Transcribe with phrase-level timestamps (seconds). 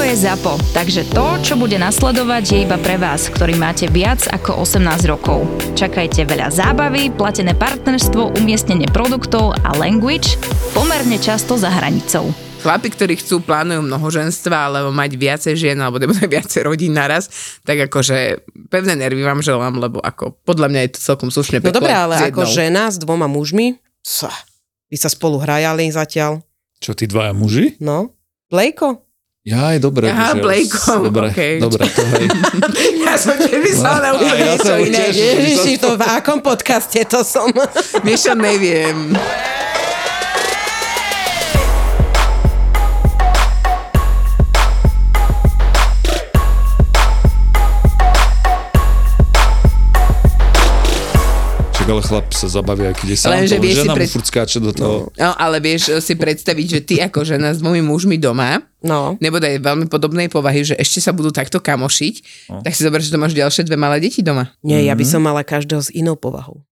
[0.00, 4.24] Toto je ZAPO, takže to, čo bude nasledovať, je iba pre vás, ktorý máte viac
[4.32, 5.44] ako 18 rokov.
[5.76, 10.40] Čakajte veľa zábavy, platené partnerstvo, umiestnenie produktov a language
[10.72, 12.32] pomerne často za hranicou.
[12.64, 17.28] Chlapi, ktorí chcú, plánujú mnohoženstva, alebo mať viacej žien, alebo teda viacej rodín naraz,
[17.68, 18.40] tak akože
[18.72, 21.92] pevné nervy vám želám, lebo ako podľa mňa je to celkom slušne No peklo dobré,
[21.92, 24.32] ale ako žena s dvoma mužmi, sa,
[24.88, 26.40] vy sa spolu hrajali zatiaľ,
[26.80, 27.76] Čo, tí dvaja muži?
[27.84, 28.16] no.
[28.48, 29.09] Blejko?
[29.40, 30.06] Ja aj dobre.
[30.06, 31.54] Aha, že- Blejko, Dobre, okej.
[31.58, 32.26] dobre, to hej.
[33.04, 35.04] Ja som tiež myslela na úplne ja niečo som iné.
[35.08, 37.48] Ježiši, to v akom podcaste to som?
[38.04, 39.16] Vieš čo, neviem.
[51.90, 54.24] Ale chlap sa zabaví, aj keď je sám, Lenže vieš si žena mu pred- furt
[54.24, 54.96] skáče do toho.
[55.12, 59.18] No, ale vieš si predstaviť, že ty ako žena s dvomi mužmi doma, No.
[59.18, 62.14] nebo aj veľmi podobnej povahy, že ešte sa budú takto kamošiť,
[62.60, 64.54] tak si zober, že to máš ďalšie dve malé deti doma.
[64.60, 65.10] Nie, ja by Mhm.
[65.10, 66.62] som mala každého s inou povahou.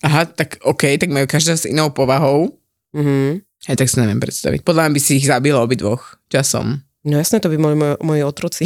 [0.00, 2.56] Aha, tak OK, tak majú každá s inou povahou.
[2.90, 3.44] Mhm.
[3.62, 4.60] Aj tak si neviem predstaviť.
[4.60, 6.80] Podľa mňa by si ich zabilo obidvoch časom.
[7.00, 8.64] No jasné, to by boli moji, moji otroci.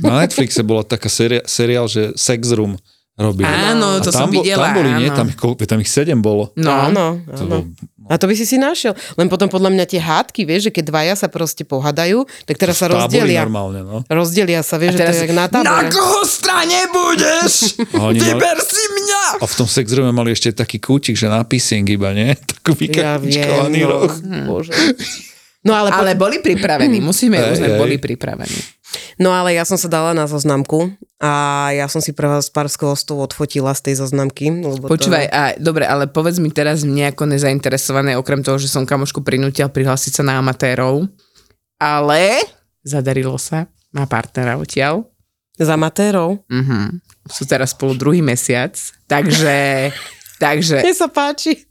[0.00, 2.78] Na Netflixe bola taká séria, seriál, že Sex Room
[3.14, 3.44] robili.
[3.44, 5.08] Áno, A to tam som bol- videla, Tam boli, nie?
[5.08, 5.16] áno.
[5.16, 6.50] Tam, ich tam ich sedem bolo.
[6.54, 7.48] No, Áno, To áno.
[7.48, 7.62] bol,
[8.10, 8.92] A to by si si našiel.
[9.14, 12.82] Len potom podľa mňa tie hádky, vieš, že keď dvaja sa proste pohadajú, tak teraz
[12.82, 13.46] sa rozdelia.
[13.46, 14.02] normálne, no.
[14.04, 15.86] Rozdelia sa, vieš, že to teraz je jak na tábore.
[15.88, 17.78] koho strane budeš?
[17.94, 19.22] A oni mali, Vyber si mňa!
[19.38, 22.34] a v tom Sex Roome mali ešte taký kútik, že na pissing iba, nie?
[22.58, 23.88] Taký Ja viem, vykačkovaný no.
[23.88, 24.12] roh.
[24.50, 24.72] Bože.
[25.62, 28.81] No ale, Ale boli pripravení, musíme uznať, boli pripravení.
[29.16, 30.92] No ale ja som sa dala na zoznamku
[31.22, 31.32] a
[31.70, 34.50] ja som si pre vás pár skvostov odfotila z tej zoznamky.
[34.50, 35.34] Lebo Počúvaj, To...
[35.34, 39.70] a, dobre, ale povedz mi teraz mne ako nezainteresované, okrem toho, že som kamošku prinútil
[39.70, 41.06] prihlásiť sa na amatérov,
[41.78, 42.42] ale
[42.82, 45.06] zadarilo sa, má partnera odtiaľ.
[45.58, 46.42] Z amatérov.
[46.50, 46.98] Mhm.
[47.30, 48.74] Sú teraz spolu druhý mesiac,
[49.06, 49.90] takže,
[50.42, 51.70] takže, Mne sa páči.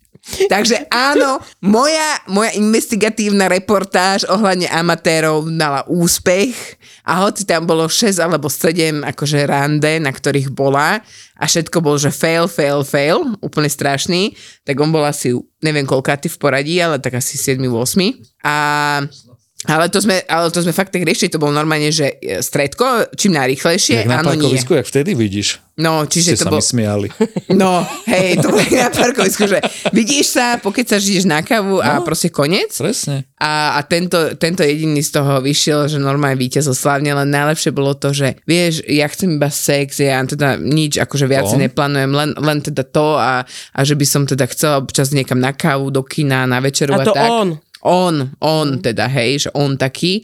[0.54, 8.22] Takže áno, moja, moja investigatívna reportáž ohľadne amatérov dala úspech a hoci tam bolo 6
[8.22, 11.02] alebo 7 akože rande, na ktorých bola
[11.42, 15.34] a všetko bol, že fail, fail, fail, úplne strašný, tak on bol asi,
[15.66, 18.46] neviem koľkátý v poradí, ale tak asi 7, 8.
[18.46, 18.56] A
[19.64, 23.14] ale to, sme, ale to sme fakt tak riešili, to bolo normálne, že e, stredko,
[23.14, 24.42] čím najrychlejšie, Jak na áno, nie.
[24.42, 25.62] parkovisku, jak vtedy vidíš.
[25.78, 26.58] No, čiže Ste to sa bol...
[26.58, 27.08] mi smiali.
[27.62, 29.60] No, hej, to bolo na parkovisku, že
[29.92, 32.06] vidíš sa, pokiaľ sa žiješ na kávu a No.
[32.06, 32.74] proste koniec.
[32.74, 33.28] Presne.
[33.38, 37.94] A, a tento, tento jediný z toho vyšiel, že normálne víťaz slávne, len najlepšie bolo
[37.94, 41.58] to, že vieš, ja chcem iba sex, ja teda nič, akože viac On?
[41.60, 45.52] neplánujem, len, len teda to a, a že by som teda chcela občas niekam na
[45.52, 47.30] kávu, do kina, na večeru a, A to tak.
[47.30, 47.50] on.
[47.82, 50.22] On, on teda, hej, že on taký.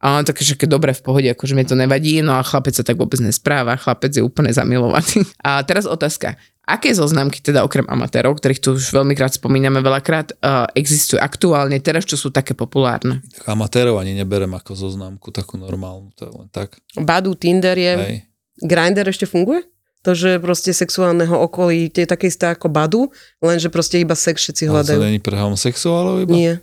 [0.00, 2.76] A on také, že keď dobre v pohode, akože mi to nevadí, no a chlapec
[2.76, 5.24] sa tak vôbec nespráva, chlapec je úplne zamilovaný.
[5.46, 6.36] A teraz otázka.
[6.64, 11.76] Aké zoznamky, teda okrem amatérov, ktorých tu už veľmi krát spomíname veľakrát, uh, existujú aktuálne
[11.76, 13.20] teraz, čo sú také populárne?
[13.36, 16.80] Tak amatérov ani neberem ako zoznamku, takú normálnu, to je len tak.
[16.96, 17.94] Badu, Tinder je...
[18.00, 18.16] Hej.
[18.64, 19.66] Grindr ešte funguje?
[20.04, 23.08] To, že proste sexuálneho okolí je také isté ako badu,
[23.40, 25.00] lenže proste iba sex všetci Ale to hľadajú.
[25.00, 26.32] není pre homosexuálov iba?
[26.32, 26.54] Nie.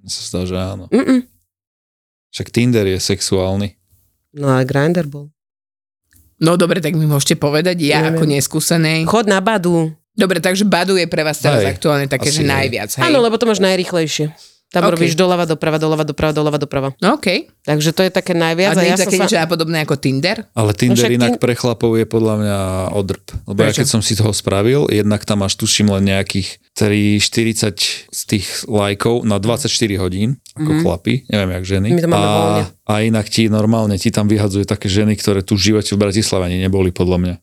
[0.00, 0.84] Mne sa zdá, že áno.
[0.88, 1.28] Mm-mm.
[2.30, 3.76] Však Tinder je sexuálny.
[4.36, 5.28] No a Grindr bol.
[6.40, 8.16] No dobre, tak mi môžete povedať, ja Neviem.
[8.16, 9.04] ako neskúsený.
[9.04, 9.92] Chod na badu.
[10.16, 12.50] Dobre, takže Badu je pre vás teraz Hej, aktuálne také, že hej.
[12.50, 13.04] najviac, hej?
[13.08, 14.34] Áno, lebo to máš najrychlejšie.
[14.70, 14.94] Tam Ok.
[14.94, 16.88] robíš doľava, doprava, doľava, doprava, doľava, doprava.
[16.98, 17.50] No okej.
[17.60, 18.78] Takže to je také A najviac.
[18.78, 19.26] A, nie ja také sa...
[19.26, 20.46] niečo podobné ako Tinder?
[20.54, 22.58] Ale Tinder však inak tin- pre chlapov je podľa mňa
[22.94, 23.24] odrb.
[23.44, 23.82] Lebo ja Prečo?
[23.82, 27.74] keď som si toho spravil, jednak tam máš tuším len nejakých 3-40
[28.06, 29.66] z tých lajkov na 24
[29.96, 30.80] hodín, ako Mhm.
[30.80, 31.88] chlapi, neviem jak ženy.
[31.90, 32.64] My to máme voľne.
[32.86, 36.00] a, a inak ti normálne, ti tam vyhadzujú také ženy, ktoré tu v živote v
[36.00, 37.34] Bratislave ani neboli podľa mňa.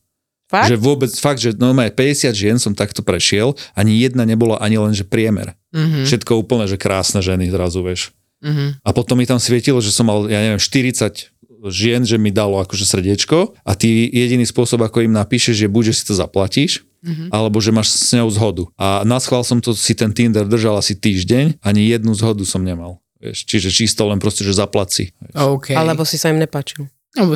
[0.47, 0.71] Fakt?
[0.71, 4.95] Že vôbec, fakt, že normálne 50 žien som takto prešiel, ani jedna nebola ani len,
[4.95, 5.59] že priemer.
[5.75, 8.15] Mhm, Všetko úplne, že krásne ženy zrazu, vieš.
[8.39, 8.79] mhm.
[8.79, 11.35] A potom mi tam svietilo, že som mal, ja neviem, 40
[11.67, 15.83] žien, že mi dalo akože srdiečko a ty jediný spôsob, ako im napíšeš, je buď,
[15.91, 17.27] že si to zaplatíš, mm-hmm.
[17.33, 18.63] alebo že máš s ňou zhodu.
[18.77, 22.61] A na schvál som to si ten Tinder držal asi týždeň, ani jednu zhodu som
[22.61, 23.01] nemal.
[23.17, 25.09] Vieš, čiže čisto len proste, že zaplaci.
[25.33, 25.73] OK.
[25.73, 26.85] Alebo si sa im nepáčil.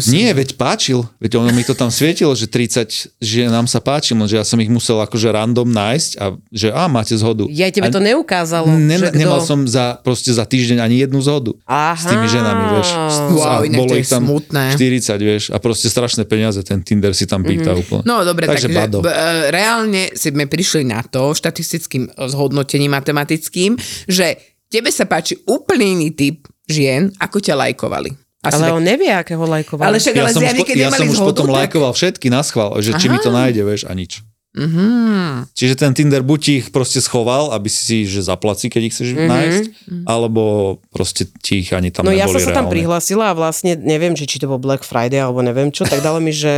[0.02, 1.02] Si- Nie, veď páčil.
[1.18, 4.58] Veď ono mi to tam svietilo, že 30 že nám sa páči, že ja som
[4.58, 7.50] ich musel akože random nájsť a že a máte zhodu.
[7.50, 8.70] Ja tebe a to neukázalo.
[8.70, 11.58] ne, že Nemal kto- som za, proste za týždeň ani jednu zhodu.
[11.66, 11.98] Aha.
[11.98, 12.90] S tými ženami, vieš.
[13.32, 14.66] Wow, A inak to je smutné.
[14.78, 15.44] 40, vieš.
[15.50, 17.82] A proste strašné peniaze ten Tinder si tam pýta mm-hmm.
[17.82, 18.04] úplne.
[18.06, 18.98] No dobre, takže, Takže bado.
[19.02, 24.38] b- e, reálne sme prišli na to štatistickým zhodnotením matematickým, že
[24.68, 28.21] tebe sa páči úplne iný typ žien, ako ťa lajkovali.
[28.42, 29.86] Asi Ale tak- on nevie, akého lajkoval.
[29.86, 31.56] Ale však ale ja som, už, po- ja som už zhodu, potom tak...
[31.62, 34.26] lajkoval všetky na schvál, že či mi to nájde, vieš, a nič.
[34.52, 35.48] Mhm.
[35.56, 39.32] Čiže ten Tinder buď ich proste schoval, aby si, že zaplací, keď ich chceš mm-hmm.
[39.32, 39.64] nájsť,
[40.04, 44.12] alebo proste ti ich ani tam No ja som sa tam prihlásila a vlastne neviem,
[44.12, 46.52] že či to bol Black Friday alebo neviem čo, tak dalo mi, že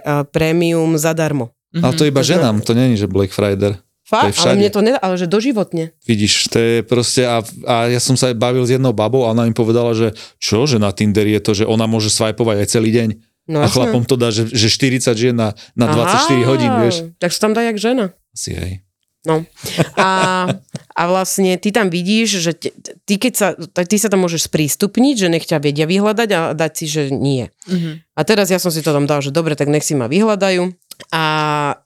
[0.00, 1.52] uh, prémium zadarmo.
[1.74, 3.76] Ale to iba To ženám, to není, že Black Friday.
[4.04, 4.36] Fakt?
[4.36, 5.96] je ale mne to nedá, ale že doživotne.
[6.04, 9.48] Vidíš, to je proste, a, a ja som sa bavil s jednou babou a ona
[9.48, 12.92] mi povedala, že čo, že na Tinder je to, že ona môže swipovať aj celý
[12.92, 13.08] deň.
[13.44, 16.96] No, a chlapom to dá, že, že 40 žien na, na 24 Aha, hodín, vieš.
[17.20, 18.16] Tak sa tam dá jak žena.
[18.32, 18.84] Asi hej.
[19.24, 19.40] No.
[19.96, 20.52] A,
[20.92, 22.52] a vlastne ty tam vidíš, že
[23.08, 26.40] ty, keď sa, tak ty sa tam môžeš sprístupniť, že nech ťa vedia vyhľadať a
[26.52, 27.48] dať si, že nie.
[27.64, 28.04] Mhm.
[28.14, 30.83] A teraz ja som si to tam dal, že dobre, tak nech si ma vyhľadajú.
[31.14, 31.22] A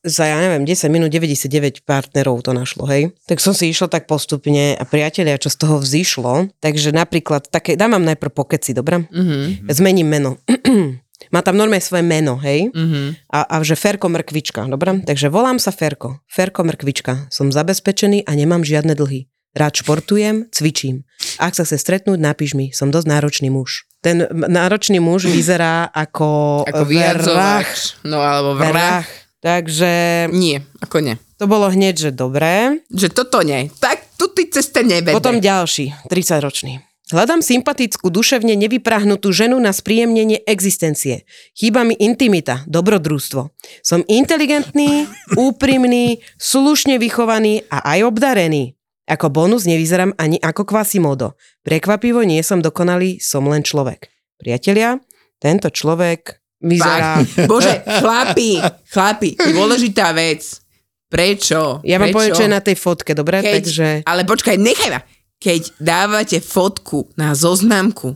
[0.04, 3.12] za, ja neviem, 10 minút 99 partnerov to našlo, hej.
[3.28, 6.48] Tak som si išla tak postupne a priatelia, čo z toho vzýšlo.
[6.60, 9.04] Takže napríklad, také, dám vám najprv pokeci, dobre?
[9.08, 9.68] Mhm.
[9.68, 10.30] Zmením meno.
[11.34, 12.70] Má tam normálne svoje meno, hej?
[12.72, 13.28] Mhm.
[13.32, 15.02] A, a že Ferko Mrkvička, dobre?
[15.02, 16.22] Takže volám sa Ferko.
[16.30, 17.28] Ferko Mrkvička.
[17.28, 19.26] Som zabezpečený a nemám žiadne dlhy.
[19.56, 21.08] Rád športujem, cvičím.
[21.40, 22.70] Ak sa chce stretnúť, napíš mi.
[22.70, 23.87] Som dosť náročný muž.
[23.98, 27.98] Ten náročný muž vyzerá ako, Ako vyjadzovač.
[28.06, 28.70] No alebo vrah.
[28.70, 29.06] Vrah.
[29.38, 31.14] Takže Nie, ako nie.
[31.38, 32.82] to bolo hneď, že dobré.
[32.90, 33.70] Že toto nie.
[33.78, 35.14] Tak tu ty cesta nevede.
[35.14, 36.82] Potom ďalší, 30-ročný.
[37.08, 41.24] Hľadám sympatickú, duševne nevyprahnutú ženu na spríjemnenie existencie.
[41.56, 43.48] Chýba mi intimita, dobrodružstvo.
[43.80, 45.08] Som inteligentný,
[45.48, 48.77] úprimný, slušne vychovaný a aj obdarený.
[49.08, 51.32] Ako bonus nevyzerám ani ako Quasimodo.
[51.64, 54.12] Prekvapivo nie som dokonalý, som len človek.
[54.36, 55.00] Priatelia,
[55.40, 57.24] tento človek vyzerá...
[57.24, 57.48] Fakt.
[57.48, 58.60] Bože, chlapi,
[58.92, 60.60] chlapi, dôležitá vec.
[61.08, 61.80] Prečo?
[61.88, 63.40] Ja vám poviem, čo je na tej fotke, dobre?
[63.40, 63.88] Keď, Takže...
[64.04, 65.00] Ale počkaj, nechaj ma.
[65.40, 68.12] Keď dávate fotku na zoznamku,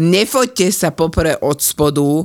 [0.00, 2.24] nefoďte sa popre od spodu,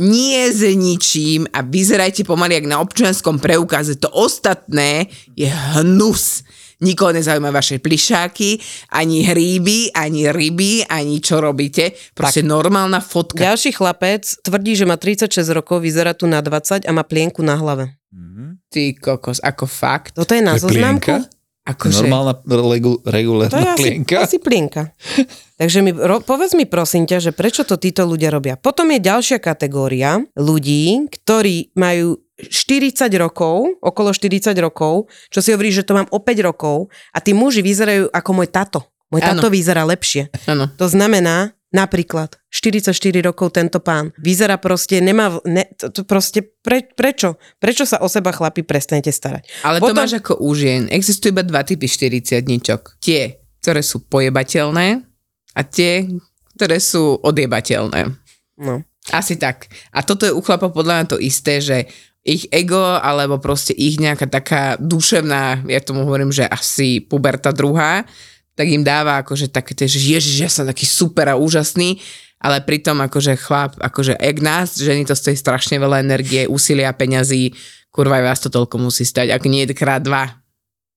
[0.00, 4.00] nie s ničím a vyzerajte pomaly jak na občianskom preukaze.
[4.00, 6.42] To ostatné je hnus.
[6.82, 8.58] Nikoho nezaujíma vaše plišáky,
[8.90, 11.94] ani hríby, ani ryby, ani čo robíte.
[12.14, 12.50] Proste tak.
[12.50, 13.38] normálna fotka.
[13.38, 17.54] Ďalší chlapec tvrdí, že má 36 rokov, vyzerá tu na 20 a má plienku na
[17.54, 17.94] hlave.
[18.70, 20.18] Ty kokos, ako fakt.
[20.18, 21.22] Toto je na zoznamku?
[21.64, 24.14] Akože, Normálna regu, To je regulárna asi, plienka.
[24.20, 24.92] asi plienka.
[25.60, 28.60] Takže mi, ro, povedz mi prosím ťa, že prečo to títo ľudia robia.
[28.60, 35.70] Potom je ďalšia kategória ľudí, ktorí majú 40 rokov, okolo 40 rokov, čo si hovorí,
[35.70, 38.80] že to mám o 5 rokov a tí muži vyzerajú ako môj tato.
[39.14, 39.38] Môj Áno.
[39.38, 40.26] tato vyzerá lepšie.
[40.50, 40.66] áno.
[40.74, 42.90] To znamená, napríklad, 44
[43.22, 47.38] rokov tento pán vyzerá proste, nemá, ne, to, to proste, pre, prečo?
[47.62, 49.46] Prečo sa o seba chlapi prestanete starať?
[49.62, 50.90] Ale to Potom- máš ako u žien.
[50.90, 52.42] Existujú iba dva typy 40
[52.98, 53.22] Tie,
[53.62, 55.06] ktoré sú pojebateľné
[55.54, 56.10] a tie,
[56.58, 58.10] ktoré sú odjebateľné.
[58.58, 58.82] No.
[59.12, 59.68] Asi tak.
[59.92, 61.86] A toto je u chlapov podľa mňa to isté, že
[62.24, 68.08] ich ego, alebo proste ich nejaká taká duševná, ja tomu hovorím, že asi puberta druhá,
[68.56, 72.00] tak im dáva akože také, tie, že ježiš, ja som taký super a úžasný,
[72.40, 77.52] ale pritom akože chlap, akože jak nás, ženy to stojí strašne veľa energie, úsilia, peňazí,
[77.92, 80.44] kurva aj vás to toľko musí stať, ak nie krát dva.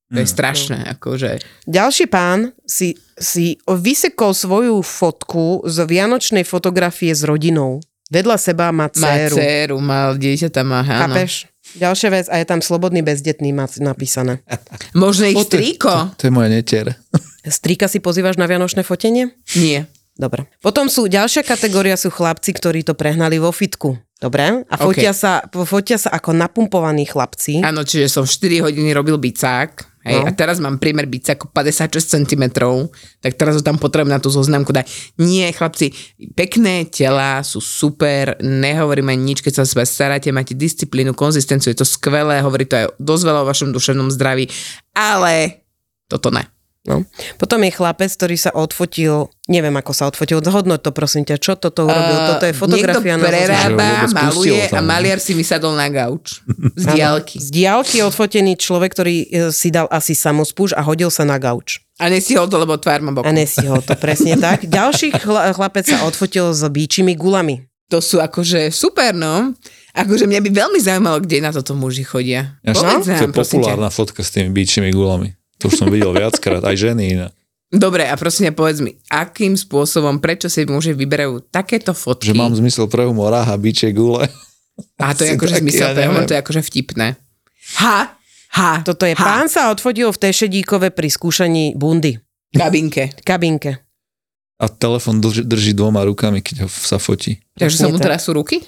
[0.07, 1.43] To je strašné, akože.
[1.67, 7.84] Ďalší pán si, si vysekol svoju fotku z vianočnej fotografie s rodinou.
[8.07, 9.35] Vedľa seba má Má dceru.
[9.35, 11.11] dceru, mal dieťa tam má, áno.
[11.11, 11.51] Chápeš?
[11.75, 14.39] Ďalšia vec, a je tam slobodný bezdetný má napísané.
[14.95, 15.91] Možno ich O, to, je- strýko?
[15.91, 16.95] To, to je moja netier.
[17.43, 19.31] Strýka si pozývaš na vianočné fotenie?
[19.55, 19.87] Nie.
[20.17, 20.49] Dobre.
[20.59, 23.95] Potom sú, ďalšia kategória sú chlapci, ktorí to prehnali vo fitku.
[24.17, 24.65] Dobre?
[24.65, 25.15] A fotia, OK.
[25.15, 27.61] sa, fotia sa ako napumpovaní chlapci.
[27.61, 30.27] Áno, čiže som 4 hodiny robil bicák, hej, No.
[30.27, 32.43] a teraz mám priemer bicáku 56 cm,
[33.19, 34.87] tak teraz ho tam potrebujem na tú zoznamku dať.
[35.19, 35.91] Nie, chlapci,
[36.33, 41.83] pekné tela sú super, nehovoríme nič, keď sa o seba staráte, máte disciplínu, konzistenciu, je
[41.83, 44.47] to skvelé, hovorí to aj dosť veľa o vašom duševnom zdraví,
[44.95, 45.67] ale
[46.07, 46.56] toto ne.
[46.88, 47.03] No.
[47.36, 51.60] Potom je chlapec, ktorý sa odfotil, neviem ako sa odfotil, zhodnoť to prosím ťa, čo
[51.60, 56.39] toto urobil, toto je fotografia Niekto prerába, maluje a maliar si vysadol na gauč.
[56.79, 57.44] Z diálky.
[57.44, 61.36] Z diálky je odfotený človek, ktorý e, si dal asi samospúž a hodil sa na
[61.36, 61.84] gauč.
[62.00, 63.36] A nesihol to, lebo tvár má A boku.
[63.36, 64.63] nesihol to, presne tak.
[64.72, 67.67] Ďalší chla- chlapec sa odfotil s bíčimi gulami.
[67.88, 69.56] To sú akože super, no.
[69.96, 72.60] Akože mňa by veľmi zaujímalo, kde na toto muži chodia.
[72.63, 73.75] Ja Povedz to je nám, prosím ťa.
[73.75, 75.37] populárna fotka s tými bíčimi gulami.
[75.57, 77.27] To už som videl viackrát, aj ženy iné.
[77.67, 82.31] Dobre, a prosím ťa, povedz mi, akým spôsobom, prečo si muži vyberajú takéto fotky?
[82.31, 84.31] Že mám zmysel pre humor, aha, bíče gule.
[84.95, 87.19] A to je akože zmysel ja pre humor, to je akože vtipné.
[87.83, 88.15] Ha,
[88.55, 92.15] ha, Toto je ha, pán sa odfotil v Tešedíkove pri skúšaní bundy.
[92.55, 93.11] kabinke.
[93.27, 93.83] Kabinke.
[94.57, 97.37] A telefon drží, drží dvoma rukami, keď ho sa fotí.
[97.59, 98.63] Takže sa mu teraz sú ruky?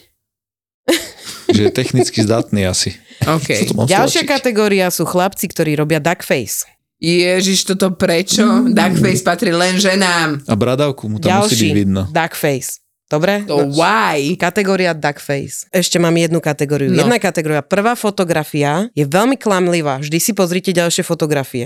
[1.50, 2.94] Že je technicky zdatný asi.
[3.26, 3.48] OK.
[3.64, 4.30] Čo to mám Ďalšia stlačiť?
[4.30, 6.68] kategória sú chlapci, ktorí robia duckface.
[7.00, 8.44] Ježiš, toto prečo?
[8.44, 8.76] Mm.
[8.76, 10.44] Duckface patrí len ženám.
[10.44, 12.02] A bradavku mu tam musí byť Ďalší, vidno.
[12.12, 12.84] duckface.
[13.10, 13.42] Dobre?
[13.50, 14.38] To why?
[14.38, 15.66] Kategória duckface.
[15.74, 16.94] Ešte mám jednu kategóriu.
[16.94, 17.08] No.
[17.08, 17.66] Jedna kategória.
[17.66, 19.98] Prvá fotografia je veľmi klamlivá.
[19.98, 21.66] Vždy si pozrite ďalšie fotografie.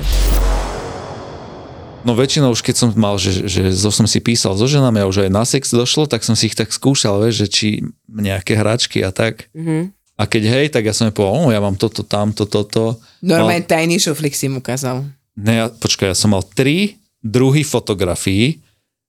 [2.04, 5.28] No väčšinou už keď som mal, že, že som si písal so ženami a už
[5.28, 7.68] aj na sex došlo, tak som si ich tak skúšal, vieš, že či
[8.12, 9.48] nejaké hračky a tak.
[9.56, 9.96] Mhm.
[10.14, 13.02] A keď hej, tak ja som jej povedal, ja mám toto, tamto, toto.
[13.26, 15.10] Normálne tajný šuflík si mu ukázal.
[15.34, 18.62] Ne, ja, počkaj, ja som mal tri druhy fotografií.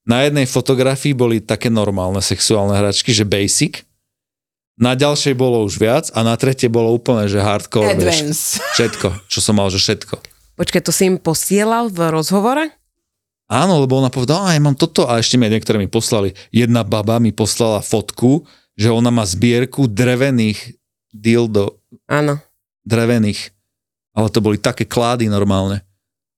[0.05, 3.85] Na jednej fotografii boli také normálne sexuálne hračky, že basic.
[4.75, 8.59] Na ďalšej bolo už viac a na tretej bolo úplne, že hardcore, vieš.
[8.75, 10.19] Všetko, čo som mal, že všetko.
[10.59, 12.75] Počkaj, to si im posielal v rozhovore?
[13.47, 16.33] Áno, lebo ona povedala, a ja mám toto a ešte mi aj niektoré mi poslali.
[16.51, 20.75] Jedna baba mi poslala fotku, že ona má zbierku drevených
[21.15, 21.79] dildo,
[22.11, 22.43] Áno.
[22.83, 23.55] drevených.
[24.15, 25.87] Ale to boli také klády normálne.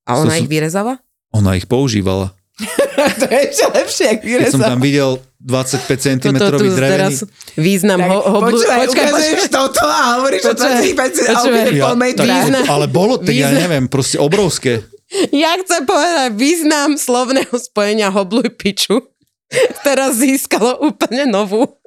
[0.07, 0.95] A ona To ich som- vyrezala?
[1.35, 2.33] Ona ich používala.
[3.21, 6.89] to je ešte lepšie, ak Keď som tam videl 25 cm Toto tu drevený.
[6.89, 7.15] teraz
[7.55, 8.57] význam ho, hoblu...
[8.57, 9.53] Počúvaj, počkaj, ukazuješ počkaj.
[9.53, 10.73] toto a hovoríš, to a počúvaj.
[10.73, 14.81] úplne Ja, ale bolo, tak ja neviem, proste obrovské.
[15.31, 19.07] Ja chcem povedať význam slovného spojenia hobluj piču.
[19.87, 21.79] Teraz získalo úplne novú,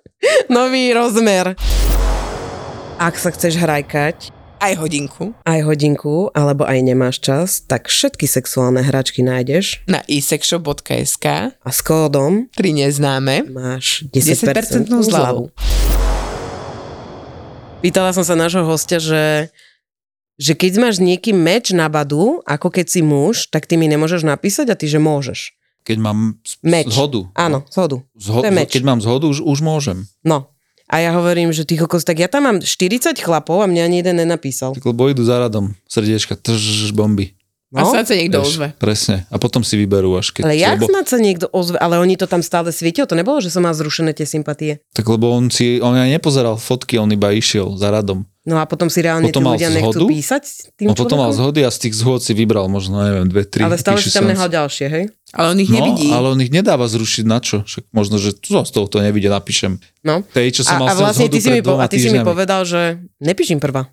[0.48, 1.52] nový rozmer.
[2.96, 5.32] Ak sa chceš hrajkať, Aj hodinku.
[5.44, 11.26] aj hodinku, alebo aj nemáš čas, tak všetky sexuálne hračky nájdeš Na isexshop.sk
[11.56, 13.48] a s kódom 3 neznáme.
[13.48, 15.48] máš 10% 10%, zľavu.
[17.80, 19.48] Pýtala som sa nášho hostia, že,
[20.36, 23.88] že keď máš s niekým meč na badu, ako keď si muž, tak ty mi
[23.88, 25.56] nemôžeš napísať a ty, že môžeš.
[25.80, 26.92] Keď mám z- Meč.
[26.92, 27.32] zhodu.
[27.34, 28.04] Áno, zhodu.
[28.14, 28.70] Zho- to je meč.
[28.70, 30.12] keď mám zhodu, už, už môžem.
[30.22, 30.52] No.
[30.90, 33.98] A ja hovorím, že ty kokos, tak ja tam mám 40 chlapov a mňa ani
[34.02, 34.74] jeden nenapísal.
[34.74, 35.78] Tak lebo idú za radom.
[35.86, 37.39] Srdiečka, trž, bomby.
[37.70, 38.68] A No, sa niekto Vieš, ozve.
[38.76, 39.30] Presne.
[39.30, 40.42] A potom si vyberú až keď...
[40.42, 43.38] ale jak lebo, snad sa niekto ozve, ale oni to tam stále svietilo, to nebolo,
[43.38, 44.82] že som mal zrušené tie sympatie.
[44.90, 48.26] tak lebo on si, on aj nepozeral fotky, on iba išiel za radom.
[48.42, 50.10] No a potom si reálne Potom tí ľudia nechcú zhodu?
[50.10, 53.46] písať tým On potom mal zhody a z tých zhod si vybral možno, neviem, dve,
[53.46, 53.62] tri.
[53.62, 55.04] Ale stále si tam nehal ďalšie, hej?
[55.30, 56.10] Ale on ich No, nevidí.
[56.10, 57.62] ale on ich nedáva zrušiť na čo?
[57.62, 59.78] Však možno, že tu z toho to nevidie, napíšem.
[60.02, 60.26] No.
[60.26, 62.26] Tej, čo som A, mal a vlastne ty si, mi, po, a ty si mi
[62.26, 63.86] povedal, že nepíš im prvá.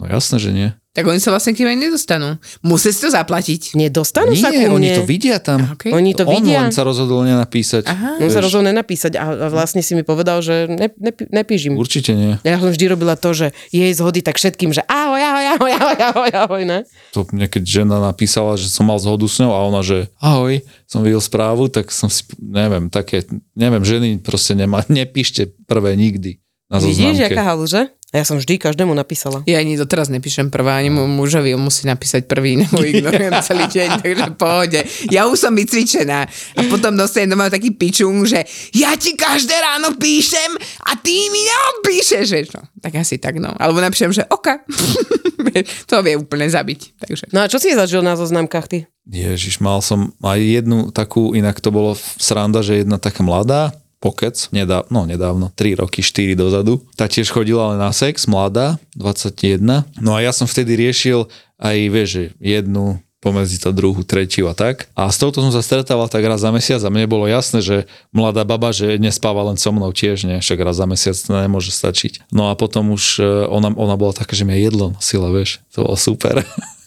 [0.00, 0.68] No jasné, že nie.
[0.92, 2.36] Tak oni sa vlastne kým aj nedostanú.
[2.60, 3.72] Musí si to zaplatiť.
[3.72, 5.72] Nedostanú sa nie, ku oni to vidia tam.
[5.72, 5.88] Okay.
[5.88, 6.68] Oni to on vidia.
[6.68, 7.88] len sa rozhodol nenapísať.
[7.88, 8.20] Aha.
[8.20, 11.80] On sa rozhodol nenapísať a, a vlastne si mi povedal, že ne, ne, nepíš im.
[11.80, 12.36] Určite nie.
[12.44, 15.98] Ja som vždy robila to, že jej zhody tak všetkým, že ahoj, ahoj, ahoj, ahoj,
[16.12, 16.84] ahoj, ahoj, ne?
[17.16, 20.60] To mne keď žena napísala, že som mal zhodu s ňou a ona, že ahoj,
[20.84, 23.24] som videl správu, tak som si, neviem, také,
[23.56, 26.41] neviem, ženy proste nemá, nepíšte prvé nikdy
[26.72, 27.24] na Vidíš, zoznamke.
[27.28, 27.80] jaká haluže?
[28.12, 29.40] A ja som vždy každému napísala.
[29.48, 33.64] Ja ani doteraz nepíšem prvá, ani môj mužovi, on musí napísať prvý, nebo ignorujem celý
[33.72, 34.80] deň, takže pohode.
[35.08, 36.28] Ja už som vycvičená.
[36.28, 38.44] A potom dostanem doma taký pičung, že
[38.76, 40.52] ja ti každé ráno píšem
[40.84, 42.26] a ty mi neodpíšeš.
[42.28, 42.68] Vieš, no.
[42.84, 43.48] Tak asi tak, no.
[43.56, 44.60] Alebo napíšem, že oka.
[45.88, 47.00] to vie úplne zabiť.
[47.00, 47.24] Takže.
[47.32, 48.78] No a čo si zažil na zoznamkách ty?
[49.08, 54.50] Ježiš, mal som aj jednu takú, inak to bolo sranda, že jedna taká mladá, pokec,
[54.50, 56.82] nedá, no nedávno, 3 roky, 4 dozadu.
[56.98, 59.86] Tá tiež chodila len na sex, mladá, 21.
[60.02, 61.30] No a ja som vtedy riešil
[61.62, 64.90] aj, vieš, jednu pomedzi to druhú, tretiu a tak.
[64.98, 67.86] A s touto som sa stretával tak raz za mesiac a mne bolo jasné, že
[68.10, 71.70] mladá baba, že nespáva len so mnou tiež, nie, však raz za mesiac to nemôže
[71.70, 72.34] stačiť.
[72.34, 75.86] No a potom už e, ona, ona bola taká, že mi jedlo nosila, vieš, to
[75.86, 76.42] bolo super.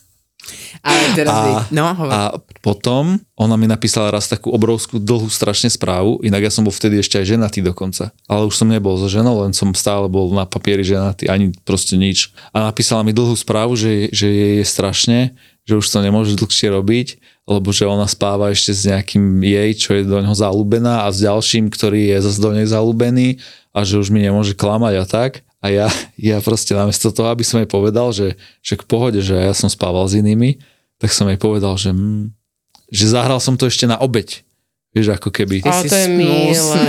[0.86, 2.14] Ale teraz, A- no, hovor.
[2.14, 2.20] A
[2.62, 7.02] potom ona mi napísala raz takú obrovskú dlhú strašne správu, inak ja som bol vtedy
[7.02, 8.14] ešte aj ženatý dokonca.
[8.30, 11.98] Ale už som nebol so ženou, len som stále bol na papieri ženatý, ani proste
[11.98, 12.32] nič.
[12.54, 15.20] A napísala mi dlhú správu, že, že jej je strašne,
[15.66, 17.08] že už to nemôže dlhšie robiť
[17.46, 21.22] lebo že ona spáva ešte s nejakým jej, čo je do neho zalúbená a s
[21.22, 23.38] ďalším, ktorý je zase do nej zalúbený
[23.70, 25.45] a že už mi nemôže klamať a tak.
[25.66, 25.88] A ja,
[26.22, 29.66] ja proste namiesto toho, aby som jej povedal, že, že k pohode, že ja som
[29.66, 30.62] spával s inými,
[31.02, 32.30] tak som jej povedal, že, mm,
[32.94, 34.46] že zahral som to ešte na obeď.
[34.96, 35.60] Vieš, ako keby...
[35.68, 36.88] Ale to je milé.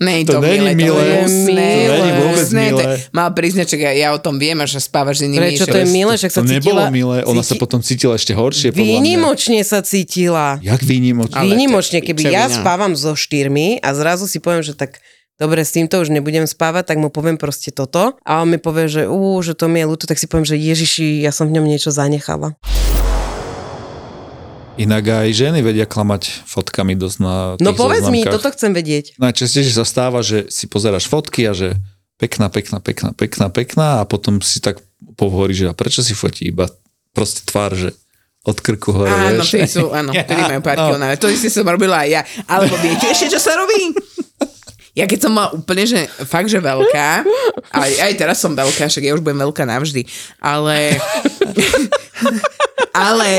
[0.00, 1.68] je To to, není milé, milé.
[1.84, 3.10] to není vôbec Hnusné, to je- milé.
[3.12, 5.44] Mal priznať, že ja, ja o tom viem, že spávaš s inými.
[5.52, 6.88] Prečo to je milé, však sa to nebolo cítila...
[6.88, 8.72] milé, ona sa potom cítila ešte horšie.
[8.72, 10.56] Výnimočne sa cítila.
[10.64, 11.36] Jak výnimočne?
[11.36, 14.96] Výnimočne, keby ja spávam so štyrmi a zrazu si poviem, že tak
[15.42, 18.86] dobre, s týmto už nebudem spávať, tak mu poviem proste toto a on mi povie,
[18.86, 21.58] že ú, že to mi je ľúto, tak si poviem, že Ježiši, ja som v
[21.58, 22.54] ňom niečo zanechala.
[24.80, 29.18] Inak aj ženy vedia klamať fotkami dosť na No povedz mi, toto chcem vedieť.
[29.20, 31.76] Najčastejšie sa stáva, že si pozeráš fotky a že
[32.16, 34.80] pekná, pekná, pekná, pekná, pekná a potom si tak
[35.18, 36.70] pohovorí, že a prečo si fotí iba
[37.12, 37.92] proste tvár, že
[38.42, 39.78] od krku hore, Áno, vieš.
[39.78, 41.06] sú, áno, ktorí majú pár No.
[41.20, 42.22] To isté som robila aj ja.
[42.50, 43.94] Alebo viete ešte, čo sa robí?
[44.92, 47.24] Ja keď som mala úplne, že fakt, že veľká,
[47.72, 50.04] aj, aj teraz som veľká, však ja už budem veľká navždy,
[50.36, 51.00] ale...
[52.92, 53.30] ale,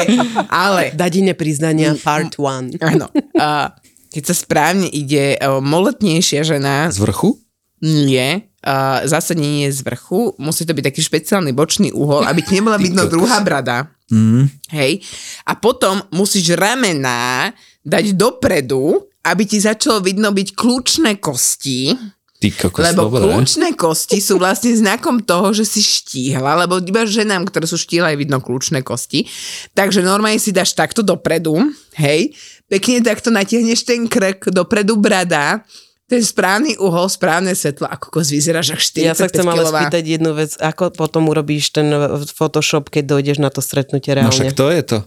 [0.50, 2.74] ale, Dadine priznania part 1.
[2.90, 3.70] áno, uh,
[4.10, 7.38] keď sa správne ide, uh, moletnejšia žena Z vrchu?
[7.84, 12.40] nie, uh, zase nie je z vrchu, musí to byť taký špeciálny bočný uhol, aby
[12.40, 13.92] ti nebola vidno druhá brada.
[14.08, 14.48] Mm.
[14.72, 15.04] Hej.
[15.44, 17.52] A potom musíš ramená
[17.84, 21.96] dať dopredu, aby ti začalo vidno byť kľúčne kosti,
[22.36, 23.24] Ty kokos, lebo dobre.
[23.26, 28.12] kľúčne kosti sú vlastne znakom toho, že si štíhla, lebo iba ženám, ktoré sú štíhle,
[28.12, 29.24] je vidno kľúčne kosti.
[29.72, 31.56] Takže normálne si dáš takto dopredu,
[31.96, 32.36] hej,
[32.68, 35.64] pekne takto natiahneš ten krk, dopredu brada,
[36.04, 39.80] ten správny uhol, správne svetlo, ako kos vyzeráš ako 45 Ja sa chcem ale kilová.
[39.80, 41.88] spýtať jednu vec, ako potom urobíš ten
[42.28, 44.36] Photoshop, keď dojdeš na to stretnutie No reálne?
[44.36, 44.98] však to je to.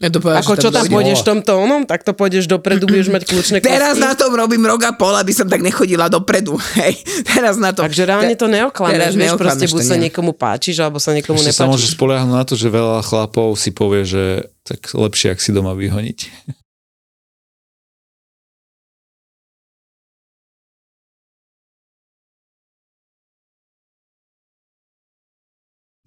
[0.00, 3.12] Ja to povedal, Ako čo tam pôjdeš v tomto onom, tak to pôjdeš dopredu, budeš
[3.12, 3.68] mať kľúčne kosti.
[3.76, 6.56] Teraz na tom robím rok a pol, aby som tak nechodila dopredu.
[6.80, 7.84] Hej, teraz na to.
[7.84, 10.08] Takže reálne to Teraz neoklameš, vieš, proste buď sa nie.
[10.08, 12.00] niekomu páčiš, alebo sa niekomu Ešte sa môže nepáčiš.
[12.00, 16.18] spoliahnuť na to, že veľa chlapov si povie, že tak lepšie, ak si doma vyhoniť.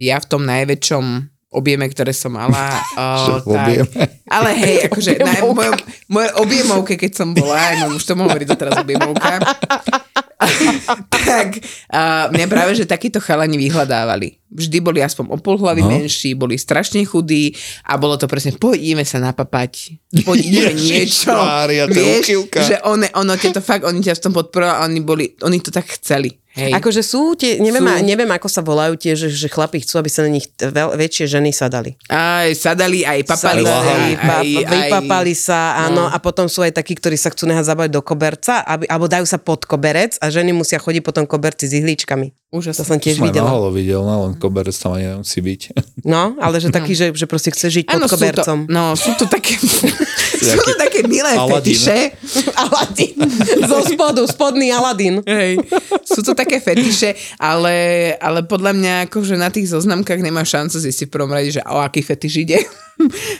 [0.01, 2.73] Ja v tom najväčšom objeme, ktoré som mala.
[2.93, 3.89] O, tak,
[4.29, 5.75] ale hej, akože na mojom,
[6.07, 9.41] moje objemovke, keď som bola, aj mám už tomu hovoriť doteraz objemovka,
[11.25, 11.47] tak
[11.89, 14.37] uh, mňa práve, že takíto chalani vyhľadávali.
[14.53, 15.89] Vždy boli aspoň o pol hlavy No.
[15.89, 21.25] menší, boli strašne chudí a bolo to presne, poď ideme sa napapať, poď ideme Ježiš
[21.25, 21.33] niečo.
[21.33, 24.99] Mária, to Vieš, že one, ono ťa to fakt, oni ťa v tom podporovali, oni,
[25.01, 26.42] boli, oni to tak chceli.
[26.53, 26.69] Hej.
[26.77, 27.97] Akože sú tie, neviem, Sú.
[27.97, 28.05] sú.
[28.05, 31.25] neviem ako sa volajú tie, že, že chlapi chcú, aby sa na nich veľ, väčšie
[31.25, 31.97] ženy sadali.
[32.05, 33.65] Aj sadali, aj papali.
[33.65, 36.13] Sadali, aj, pa, aj, vypapali sa, áno, No.
[36.13, 39.25] a potom sú aj takí, ktorí sa chcú nehať zabať do koberca, aby, alebo dajú
[39.25, 42.42] sa pod koberec a ženy musia chodiť po tom koberci s ihličkami.
[42.53, 42.85] To Úžasné.
[42.85, 43.49] som tiež Som na videla.
[43.49, 45.61] holo videl, no len koberec tam ani nemusí byť.
[46.03, 48.57] No, ale že taký, že, že proste chce žiť pod Áno, sú to, kobercom.
[48.67, 49.55] no, sú to také,
[50.43, 51.63] sú to také milé Aladín.
[51.63, 51.97] fetiše.
[52.59, 53.15] Aladín.
[53.63, 55.23] Zo spodu, spodný Aladín.
[55.23, 55.63] Hej.
[56.03, 57.71] Sú to také fetiše, ale,
[58.19, 61.79] ale podľa mňa akože na tých zoznamkách nemá šancu zistiť v prvom rade, že o
[61.79, 62.59] aký fetiš ide.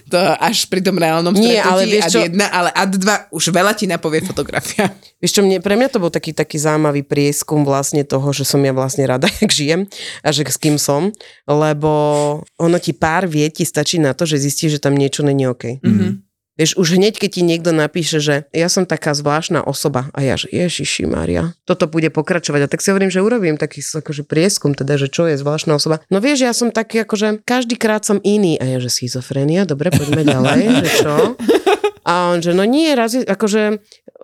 [0.07, 2.19] to až pri tom reálnom Nie, stretnutí ale vieš ad čo?
[2.23, 4.87] jedna, ale ad dva už veľa ti napovie fotografia.
[5.19, 8.57] Vieš čo, mne, pre mňa to bol taký, taký zaujímavý prieskum vlastne toho, že som
[8.59, 9.87] ja vlastne rada, jak žijem
[10.23, 11.11] a že s kým som,
[11.47, 11.91] lebo
[12.57, 15.79] ono ti pár vie ti stačí na to, že zistíš, že tam niečo není OK.
[15.83, 16.33] Mm-hmm.
[16.53, 20.37] Vieš, už hneď, keď ti niekto napíše, že ja som taká zvláštna osoba a ja,
[20.37, 22.69] že Ježiši Maria, toto bude pokračovať.
[22.69, 26.05] A tak si hovorím, že urobím taký akože prieskum, teda, že čo je zvláštna osoba.
[26.13, 28.61] No vieš, ja som taký, akože každý krát som iný.
[28.61, 31.13] A ja, že schizofrenia, dobre, poďme ďalej, že čo?
[32.03, 33.79] A on, že no nie, raz akože,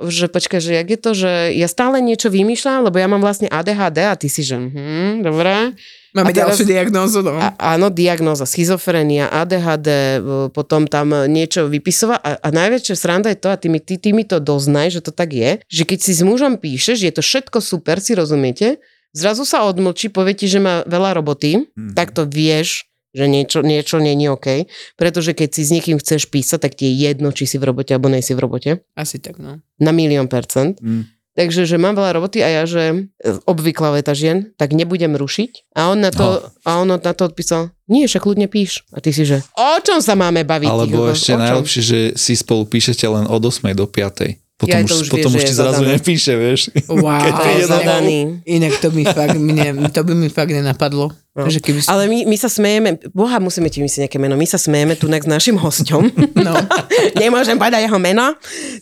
[0.05, 3.47] že počkaj, že jak je to, že ja stále niečo vymýšľam, lebo ja mám vlastne
[3.47, 5.75] ADHD a ty si, že hm, dobre.
[6.09, 7.21] Máme teraz- ďalšiu diagnózu.
[7.21, 7.37] No.
[7.37, 10.17] A, áno, diagnóza, schizofrenia, ADHD, e,
[10.49, 14.09] potom tam niečo vypisovať a, a najväčšia sranda je to, a ty mi, ty, ty
[14.09, 17.21] mi to doznaj, že to tak je, že keď si s mužom píšeš, je to
[17.21, 18.81] všetko super, si rozumiete,
[19.13, 21.93] zrazu sa odmlčí, povie ti, že má veľa roboty, Mhm.
[21.93, 26.59] tak to vieš, že niečo, niečo není OK, pretože keď si s niekým chceš písať,
[26.59, 29.57] tak ti je jedno, či si v robote alebo nejsi v robote, Asi tak, no.
[29.75, 30.77] na milión percent.
[30.77, 31.09] Mm.
[31.31, 32.97] Takže, že mám veľa roboty a ja, že e,
[33.45, 35.71] obvyklá veta žien, tak nebudem rušiť.
[35.71, 36.51] A on na to, No.
[36.67, 38.83] a on na to odpísal, nie, však ľudne píš.
[38.91, 40.67] A ty si, že o čom sa máme baviť?
[40.67, 44.35] Alebo kokos, ešte najlepšie, že si spolu píšete len od 8 do 5.
[44.59, 45.95] Potom, Ja, už, už potom vie, už ti zrazu zadané.
[45.95, 46.61] nepíše, vieš.
[46.91, 47.23] Wow.
[47.63, 48.43] Zadaný.
[48.43, 51.15] Inak to, mi fakt, mne, to by mi fakt nenapadlo.
[51.39, 51.47] No.
[51.47, 54.43] Že keby si- Ale my, my sa smejeme, boha, musíme ti myslieť nejaké meno, my
[54.43, 56.03] sa smejeme tu s našim hosťom.
[56.39, 56.55] No.
[57.21, 58.31] Nemôžem povedať jeho meno.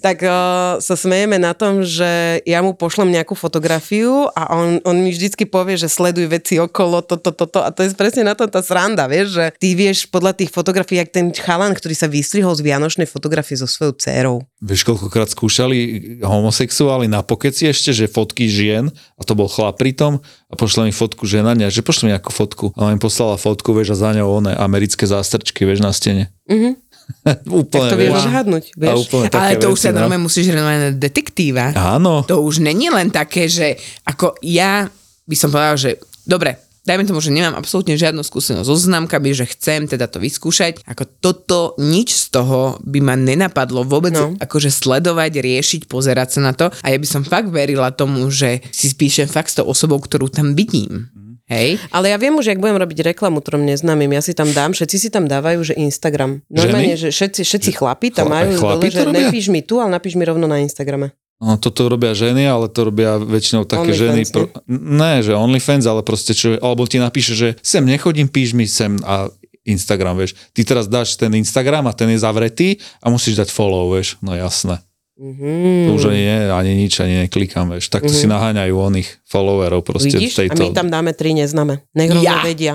[0.01, 4.95] Tak uh, sa smejeme na tom, že ja mu pošlem nejakú fotografiu a on, on
[5.01, 7.65] mi vždycky povie, že sleduj veci okolo, toto, toto.
[7.65, 11.01] A to je presne na to tá sranda, vieš, že ty vieš podľa tých fotografií,
[11.01, 14.35] jak ten chalan, ktorý sa vystrihol z vianočnej fotografie so svojou dcerou.
[14.61, 15.77] Vieš, koľkokrát skúšali
[16.21, 20.95] homosexuáli na pokeci ešte, že fotky žien, a to bol chlap pritom, a pošle mi
[20.95, 22.71] fotku žena, ne, že pošle mi nejakú fotku.
[22.73, 26.31] A ona mi poslala fotku, vieš, a za ňou one americké zástrčky, vieš, na stene.
[26.47, 26.87] Mhm.
[27.63, 28.25] úplne, Tak to vieš vieš.
[28.25, 28.97] odhadnúť, A vieš.
[29.07, 30.03] úplne Ale to už sa no.
[30.03, 31.71] normálne musíš renovať na detektíva.
[31.71, 32.27] Áno.
[32.27, 34.91] To už není len také, že ako ja
[35.23, 35.91] by som povedala, že
[36.27, 40.87] dobre, dajme tomu, že nemám absolútne žiadnu skúsenosť so známkami, že chcem teda to vyskúšať.
[40.87, 44.33] Ako toto, nič z toho by ma nenapadlo vôbec No.
[44.33, 46.71] akože sledovať, riešiť, pozerať sa na to.
[46.79, 50.31] A ja by som fakt verila tomu, že si spíšem fakt s tou osobou, ktorú
[50.31, 51.11] tam vidím.
[51.45, 51.79] Hej?
[51.89, 54.97] Ale ja viem už, ak budem robiť reklamu trom neznámym, ja si tam dám, všetci
[54.97, 56.43] si tam dávajú, že Instagram.
[56.45, 59.15] Normálne, že všetci, všetci chlapi tam Chlap- majú aj dole, chlapi to že robia?
[59.21, 61.15] nepíš mi tu, ale napíš mi rovno na Instagrame.
[61.37, 64.25] No, toto robia ženy, ale to robia väčšinou také ženy.
[64.25, 64.45] OnlyFans, Pro...
[64.73, 68.97] Ne, že OnlyFans, ale proste čo, alebo ti napíše, že sem nechodím, píš mi sem
[69.05, 69.29] a
[69.61, 70.33] Instagram, vieš.
[70.51, 74.17] Ty teraz dáš ten Instagram a ten je zavretý a musíš dať follow, vieš.
[74.17, 74.81] No jasné.
[75.17, 75.89] Mm.
[75.89, 77.89] To už ani, nie, ani nič, ani neklikám, vieš.
[77.89, 80.21] Takto si naháňajú oných followerov proste Mhm.
[80.21, 80.33] Vidíš?
[80.37, 80.57] tejto...
[80.57, 81.85] A my tam dáme tri neznáme.
[81.93, 82.41] Nech rovno Ja.
[82.41, 82.73] vedia.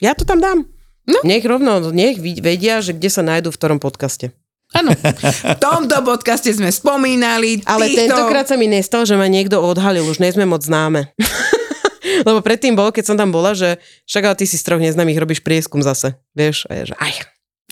[0.00, 0.68] Ja to tam dám.
[1.06, 1.20] No.
[1.22, 4.34] Nech rovno, nech vedia, že kde sa nájdu v ktorom podcaste.
[4.74, 4.90] Áno.
[4.90, 8.10] V tomto podcaste sme spomínali Ale týchto...
[8.10, 11.14] tentokrát sa mi nestalo, že ma niekto odhalil, už nie sme moc známe.
[12.26, 15.18] Lebo predtým bolo, keď som tam bola, že však ale ty si z troch neznámych
[15.18, 16.18] robíš prieskum zase.
[16.34, 16.66] Vieš?
[16.66, 17.14] A ja, že aj.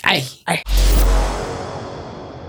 [0.05, 0.59] Aj, aj.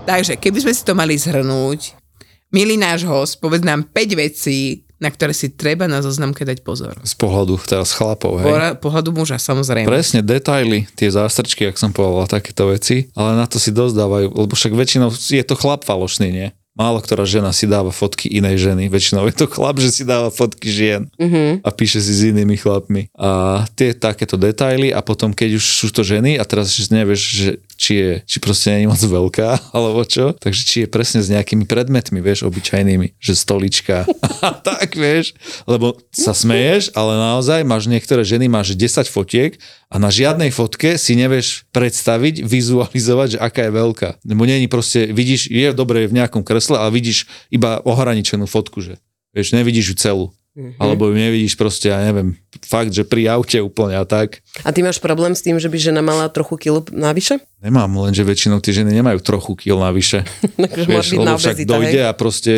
[0.06, 2.05] Takže, keby sme si to mali zhrnúť,
[2.50, 6.96] milý náš host, povedz nám 5 vecí, na ktoré si treba na zoznamke dať pozor.
[7.04, 8.48] Z pohľadu teraz chlapov, hej.
[8.48, 9.84] Pohľa- pohľadu muža, samozrejme.
[9.84, 14.26] Presne, detaily, tie zástrčky, ak som povedal, takéto veci, ale na to si dosť dávajú,
[14.32, 16.48] lebo však väčšinou je to chlap falošný, nie?
[16.76, 20.28] Málo ktorá žena si dáva fotky inej ženy, väčšinou je to chlap, že si dáva
[20.28, 21.64] fotky žien Mhm.
[21.64, 23.08] a píše si s inými chlapmi.
[23.16, 27.20] A tie takéto detaily a potom keď už sú to ženy a teraz že nevieš,
[27.32, 31.20] že či je, či proste nie je moc veľká, alebo čo, takže či je presne
[31.20, 34.08] s nejakými predmetmi, vieš, obyčajnými, že stolička
[34.46, 35.36] a tak, vieš,
[35.68, 40.98] lebo sa smeješ, ale naozaj máš niektoré ženy, máš 10 fotiek a na žiadnej fotke
[40.98, 44.08] si nevieš predstaviť, vizualizovať, že aká je veľká.
[44.26, 48.98] Lebo je proste, vidíš, je dobre v nejakom kresle, ale vidíš iba ohraničenú fotku, že
[49.36, 50.26] vieš, nevidíš ju celú.
[50.56, 50.80] Mm-hmm.
[50.80, 52.32] Alebo ju nevidíš proste, ja neviem,
[52.64, 54.40] fakt, že pri aute úplne a tak.
[54.64, 57.44] A ty máš problém s tým, že by žena mala trochu kilo navyše?
[57.60, 60.24] Nemám, lenže väčšinou tie ženy nemajú trochu kil navyše.
[60.56, 62.08] Takže môže byť na lebo však obezita, dojde hej?
[62.08, 62.52] a proste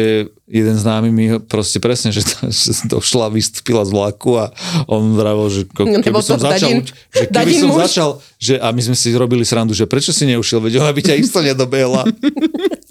[0.47, 4.55] jeden známy mi proste presne, že, že došla, vystúpila z vlaku a
[4.87, 7.81] on vravil, že ko, keby som to začal, Dadin- že keby som muž?
[7.83, 11.03] začal, že a my sme si robili srandu, že prečo si neušiel, veď ona by
[11.03, 12.07] ťa isto nedobehla.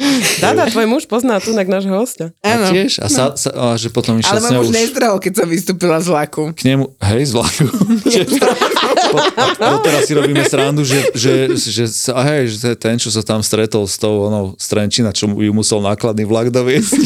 [0.44, 2.32] Dada, tvoj muž pozná tu nášho hostia.
[2.40, 5.44] A tiež, a, sa, sa, a že potom išiel Ale s ňou už nezdrahol, keď
[5.44, 6.42] som vystúpila z vlaku.
[6.56, 7.64] k nemu, hej, z vlaku.
[9.10, 9.26] Po-
[9.58, 13.84] Doteraz si robíme srandu, že, že, že, sa- hej, že ten, čo sa tam stretol
[13.84, 17.00] s tou onou Strenčina, čo ju musel nákladný vlak doviesť.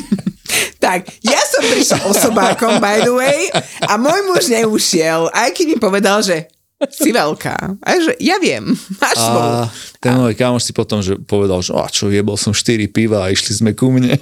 [0.78, 3.48] Tak, ja som prišla osobákom, by the way,
[3.88, 6.44] a môj muž neušiel, aj keď mi povedal, že
[6.92, 7.56] si veľká.
[7.80, 9.18] A že ja viem, máš.
[9.20, 9.70] A
[10.02, 13.32] ten môj kamoš si potom že povedal, že a čo, jebol som 4 piva a
[13.32, 14.18] išli sme ku mne.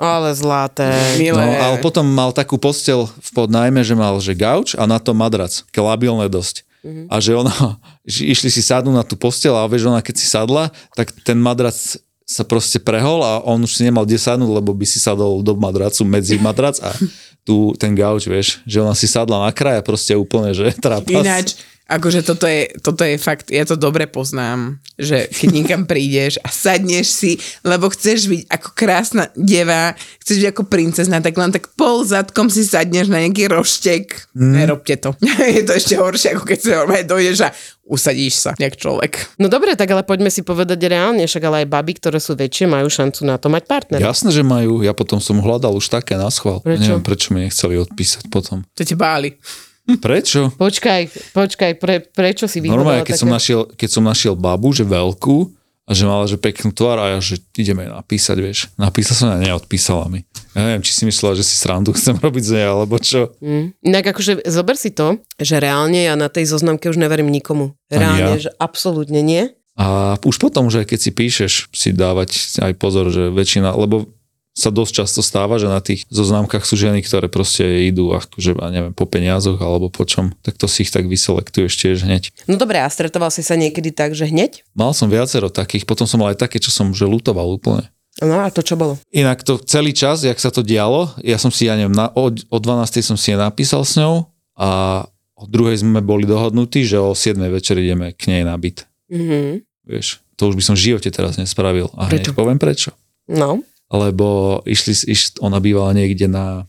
[0.00, 0.88] Ale zlaté.
[1.20, 1.36] Milé.
[1.36, 5.12] No, ale potom mal takú postel v podnajme, že mal že gauč a na to
[5.12, 6.64] madrac, labilné dosť.
[6.82, 7.02] Mhm.
[7.12, 7.54] A že ona,
[8.02, 11.38] že išli si sadnúť na tú postel a vieš, ona keď si sadla, tak ten
[11.38, 11.76] madrac
[12.22, 15.52] sa proste prehol a on už si nemal kde sadnúť, lebo by si sadol do
[15.58, 16.94] madracu medzi madrac a
[17.42, 21.22] tu ten gauč, vieš, že ona si sadla na kraj a proste úplne, že trapas.
[21.22, 26.38] Ináč, akože toto je, toto je fakt, ja to dobre poznám, že keď niekam prídeš
[26.40, 27.32] a sadneš si,
[27.66, 29.92] lebo chceš byť ako krásna deva,
[30.22, 34.32] chceš byť ako princezna, tak len tak pol zadkom si sadneš na nejaký roštek.
[34.32, 34.52] Mm.
[34.62, 35.10] Nerobte to.
[35.58, 37.50] je to ešte horšie, ako keď si normálne dojdeš a
[37.82, 39.36] usadíš sa, jak človek.
[39.42, 42.70] No dobre, tak ale poďme si povedať reálne, však ale aj baby, ktoré sú väčšie,
[42.70, 44.00] majú šancu na to mať partnera.
[44.00, 44.80] Jasné, že majú.
[44.80, 46.62] Ja potom som hľadal už také na schvál.
[46.62, 46.94] Prečo?
[46.94, 48.62] Neviem, prečo mi nechceli odpísať potom.
[48.78, 49.34] To te báli.
[49.82, 50.54] Prečo?
[50.54, 53.22] Počkaj, počkaj, pre, prečo si vyhľadala Normálne, keď také...
[53.22, 57.06] som, našiel, keď som našiel babu, že veľkú, a že mala že peknú tvár a
[57.12, 58.58] ja, že ideme napísať, vieš.
[58.78, 60.22] Napísal som a neodpísala mi.
[60.54, 63.34] Ja neviem, či si myslela, že si srandu chcem robiť z nej, alebo čo.
[63.42, 63.74] Mm.
[63.82, 67.74] Inak akože zober si to, že reálne ja na tej zoznamke už neverím nikomu.
[67.90, 68.48] Reálne, ja.
[68.48, 69.50] že absolútne nie.
[69.74, 74.06] A už potom, že keď si píšeš, si dávať aj pozor, že väčšina, lebo
[74.52, 78.68] sa dosť často stáva, že na tých zoznámkach sú ženy, ktoré proste idú akože, ja
[78.68, 82.28] neviem, po peniazoch alebo po čom, tak to si ich tak vyselektuješ tiež hneď.
[82.44, 84.60] No dobre, a stretoval si sa niekedy tak, že hneď?
[84.76, 87.88] Mal som viacero takých, potom som mal aj také, čo som že lutoval úplne.
[88.20, 89.00] No a to čo bolo?
[89.08, 92.28] Inak to celý čas, jak sa to dialo, ja som si, ja neviem, na, o,
[92.28, 93.00] o 12.
[93.00, 95.00] som si je napísal s ňou a
[95.32, 97.40] o druhej sme boli dohodnutí, že o 7.
[97.48, 98.84] večer ideme k nej na byt.
[99.08, 99.64] Mhm.
[99.88, 101.88] Vieš, to už by som v živote teraz nespravil.
[101.96, 102.30] A Prečo?
[102.30, 102.92] hneď poviem prečo.
[103.26, 103.64] No.
[103.92, 106.64] Lebo išli, iš, ona bývala niekde na,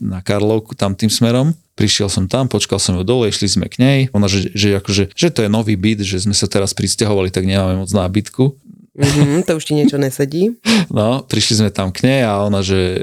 [0.00, 1.52] na Karlovku, tam tým smerom.
[1.76, 3.98] Prišiel som tam, počkal som ju dole, išli sme k nej.
[4.16, 7.44] Ona, že, že, akože, že to je nový byt, že sme sa teraz pristahovali, tak
[7.44, 8.56] nemáme moc nábytku.
[8.92, 10.52] Mhm, to už ti niečo nesedí.
[10.92, 13.02] No, prišli sme tam k nej a ona, že e,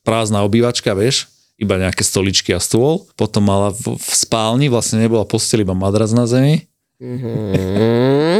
[0.00, 1.28] prázdna obývačka, vieš,
[1.60, 3.04] iba nejaké stoličky a stôl.
[3.20, 6.64] Potom mala v, v spálni, vlastne nebola postel, iba madrac na zemi.
[6.96, 8.31] Mhm.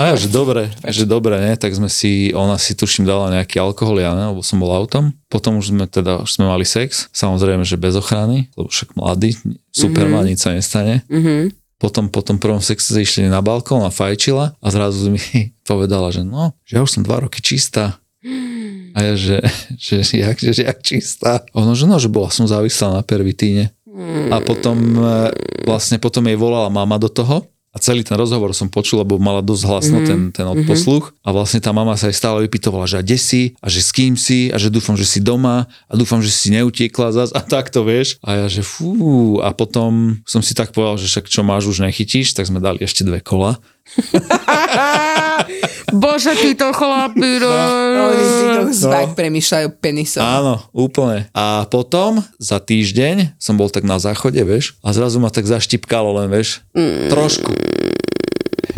[0.00, 3.60] A ja, že, dobre, že dobre, ne, tak sme si, ona si tuším dala nejaký
[3.60, 5.12] alkohol, ja ne, lebo som bol autom.
[5.28, 9.36] Potom už sme teda, už sme mali sex, samozrejme, že bez ochrany, lebo však mladý,
[9.68, 10.32] superman, mm-hmm.
[10.32, 11.04] nič sa nestane.
[11.12, 11.52] Mhm.
[11.76, 15.20] Potom po tom prvom sexe išli na balkón a fajčila a zrazu mi
[15.68, 18.00] povedala, že no, že ja už som dva roky čistá.
[18.96, 19.44] A ja, že,
[19.76, 21.44] že, jak, že, že jak čistá.
[21.52, 23.68] Ono, že no, že bola som závislá na pervitíne.
[24.32, 25.34] A potom e,
[25.68, 29.46] vlastne potom jej volala mama do toho a celý ten rozhovor som počul, lebo mala
[29.46, 30.10] dosť hlasno mm-hmm.
[30.10, 31.14] ten, ten odposluch.
[31.22, 33.42] A vlastne tá mama sa aj stále vypytovala, že a kde si?
[33.62, 34.50] A že s kým si?
[34.50, 35.70] A že dúfam, že si doma.
[35.86, 37.30] A dúfam, že si neutiekla zas.
[37.30, 38.18] A takto, vieš.
[38.26, 41.86] A ja, že fú, a potom som si tak povedal, že však čo máš, už
[41.86, 43.62] nechytíš, tak sme dali ešte dve kola.
[45.90, 47.50] Bože, títo chlapi, no.
[48.10, 50.22] Oni si to zvák premýšľajú penisom.
[50.22, 51.26] Áno, úplne.
[51.34, 56.22] A potom za týždeň som bol tak na záchode, vieš, a zrazu ma tak zaštipkalo
[56.22, 56.62] len, vieš,
[57.10, 57.50] trošku.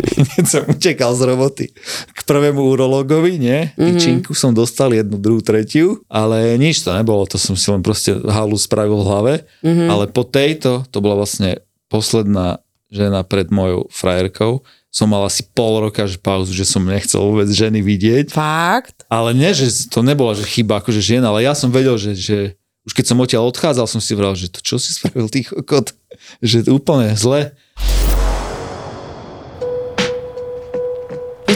[0.03, 1.65] Hneď som utekal z roboty
[2.11, 3.71] k prvému urologovi, nie?
[3.77, 8.17] Tyčinku som dostal jednu, druhú, tretiu, ale nič to nebolo, to som si len proste
[8.25, 11.61] halu spravil v hlave, ale po tejto, to bola vlastne
[11.93, 12.62] posledná
[12.93, 14.61] žena pred mojou frajerkou,
[14.93, 18.29] som mal asi pol roka že pauzu, že som nechcel vôbec ženy vidieť.
[18.29, 19.09] Fakt?
[19.09, 22.37] Ale nie, že to nebola že chyba akože žien, ale ja som vedel, že, že
[22.85, 25.97] už keď som odtiaľ odchádzal, som si vral, že to čo si spravil ty kokot,
[26.45, 27.57] že úplne zle.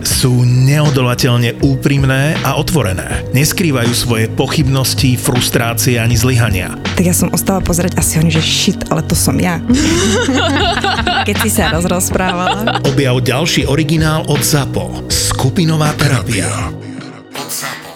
[0.00, 3.24] Sú neodolateľne úprimné a otvorené.
[3.36, 6.76] Neskrývajú svoje pochybnosti, frustrácie ani zlyhania.
[6.96, 9.60] Tak ja som ostala pozerať asi oni, že shit, ale to som ja.
[11.28, 12.80] keď si sa rozprávala.
[12.86, 15.08] Objav ďalší originál od ZAPO.
[15.12, 16.48] Skupinová terapia.
[17.36, 17.89] Od ZAPO.